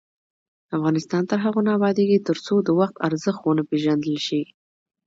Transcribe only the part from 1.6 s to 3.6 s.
نه ابادیږي، ترڅو د وخت ارزښت